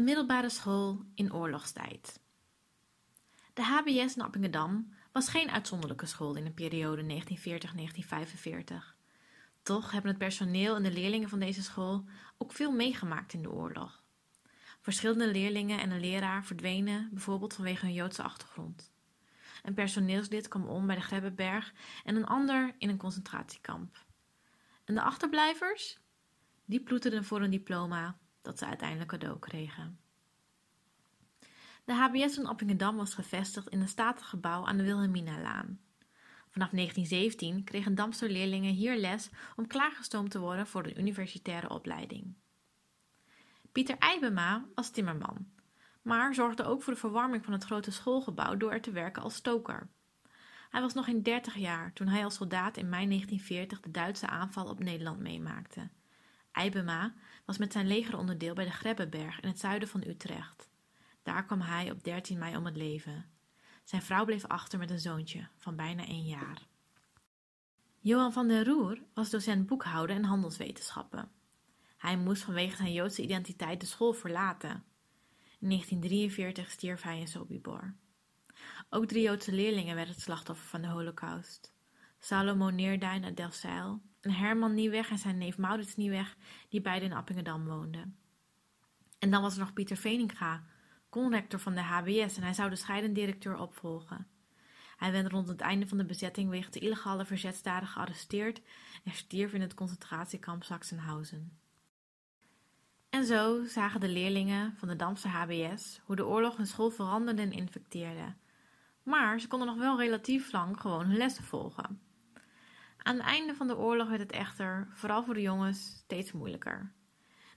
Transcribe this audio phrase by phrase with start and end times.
[0.00, 2.20] Een middelbare school in oorlogstijd.
[3.54, 8.74] De HBS in Appingedam was geen uitzonderlijke school in de periode 1940-1945.
[9.62, 12.04] Toch hebben het personeel en de leerlingen van deze school
[12.38, 14.02] ook veel meegemaakt in de oorlog.
[14.80, 18.92] Verschillende leerlingen en een leraar verdwenen bijvoorbeeld vanwege hun Joodse achtergrond.
[19.62, 21.72] Een personeelslid kwam om bij de Grebbeberg
[22.04, 24.04] en een ander in een concentratiekamp.
[24.84, 25.98] En de achterblijvers?
[26.64, 29.98] Die ploeterden voor een diploma dat ze uiteindelijk cadeau kregen.
[31.84, 35.80] De HBS in Appingedam was gevestigd in een statig gebouw aan de Wilhelminalaan.
[36.50, 42.34] Vanaf 1917 kregen Damster leerlingen hier les om klaargestoomd te worden voor de universitaire opleiding.
[43.72, 45.50] Pieter Eibema was timmerman,
[46.02, 49.34] maar zorgde ook voor de verwarming van het grote schoolgebouw door er te werken als
[49.34, 49.88] stoker.
[50.70, 54.26] Hij was nog in 30 jaar toen hij als soldaat in mei 1940 de Duitse
[54.26, 55.88] aanval op Nederland meemaakte.
[56.52, 57.14] Eibema
[57.44, 60.68] was met zijn legeronderdeel bij de Grebbeberg in het zuiden van Utrecht.
[61.22, 63.30] Daar kwam hij op 13 mei om het leven.
[63.84, 66.66] Zijn vrouw bleef achter met een zoontje van bijna één jaar.
[67.98, 71.30] Johan van der Roer was docent boekhouden en handelswetenschappen.
[71.96, 74.84] Hij moest vanwege zijn Joodse identiteit de school verlaten.
[75.58, 77.94] In 1943 stierf hij in Sobibor.
[78.90, 81.72] Ook drie Joodse leerlingen werden het slachtoffer van de Holocaust.
[82.20, 86.36] Salomo Neerduin uit Delfzijl en Herman Nieuweg en zijn neef Maurits Nieuweg,
[86.68, 88.16] die beide in Appingedam woonden.
[89.18, 90.64] En dan was er nog Pieter Veninga,
[91.08, 94.26] conrector van de HBS en hij zou de scheidend directeur opvolgen.
[94.96, 98.60] Hij werd rond het einde van de bezetting wegens de illegale verzetsdaden gearresteerd
[99.04, 101.58] en stierf in het concentratiekamp Sachsenhausen.
[103.10, 107.42] En zo zagen de leerlingen van de Damse HBS hoe de oorlog hun school veranderde
[107.42, 108.34] en infecteerde.
[109.02, 112.09] Maar ze konden nog wel relatief lang gewoon hun lessen volgen.
[113.02, 116.92] Aan het einde van de oorlog werd het echter, vooral voor de jongens, steeds moeilijker.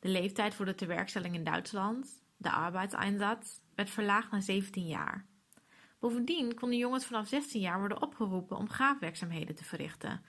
[0.00, 5.26] De leeftijd voor de tewerkstelling in Duitsland, de arbeidseinsatz, werd verlaagd naar 17 jaar.
[5.98, 10.24] Bovendien konden jongens vanaf 16 jaar worden opgeroepen om graafwerkzaamheden te verrichten,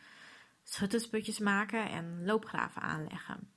[0.64, 3.52] schuttersputjes maken en loopgraven aanleggen.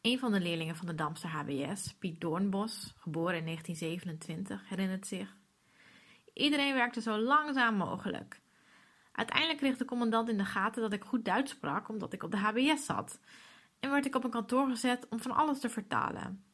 [0.00, 5.36] Een van de leerlingen van de Damster HBS, Piet Doornbos, geboren in 1927, herinnert zich.
[6.34, 8.40] Iedereen werkte zo langzaam mogelijk.
[9.18, 12.30] Uiteindelijk kreeg de commandant in de gaten dat ik goed Duits sprak omdat ik op
[12.30, 13.20] de HBS zat
[13.80, 16.44] en werd ik op een kantoor gezet om van alles te vertalen.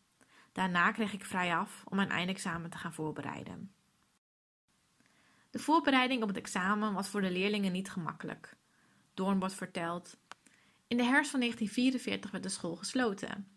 [0.52, 3.72] Daarna kreeg ik vrij af om mijn eindexamen te gaan voorbereiden.
[5.50, 8.56] De voorbereiding op het examen was voor de leerlingen niet gemakkelijk.
[9.14, 10.16] Doornbos vertelt:
[10.86, 13.48] In de herfst van 1944 werd de school gesloten.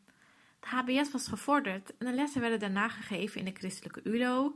[0.60, 4.56] De HBS was gevorderd en de lessen werden daarna gegeven in de christelijke ULO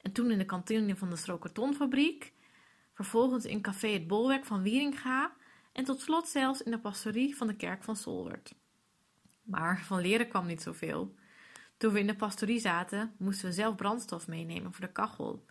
[0.00, 2.32] en toen in de kantine van de Strokartonfabriek
[2.94, 5.32] vervolgens in café Het Bolwerk van Wieringa
[5.72, 8.54] en tot slot zelfs in de pastorie van de kerk van Solwert.
[9.42, 11.14] Maar van leren kwam niet zoveel.
[11.76, 15.44] Toen we in de pastorie zaten, moesten we zelf brandstof meenemen voor de kachel.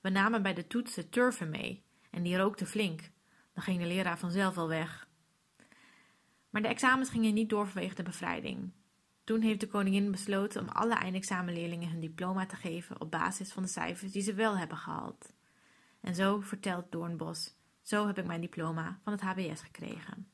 [0.00, 3.10] We namen bij de toetsen turven mee en die rookte flink.
[3.52, 5.08] Dan ging de leraar vanzelf wel weg.
[6.50, 8.72] Maar de examens gingen niet door vanwege de bevrijding.
[9.24, 13.62] Toen heeft de koningin besloten om alle eindexamenleerlingen hun diploma te geven op basis van
[13.62, 15.32] de cijfers die ze wel hebben gehaald.
[16.00, 20.30] En zo vertelt Doornbos, zo heb ik mijn diploma van het HBS gekregen.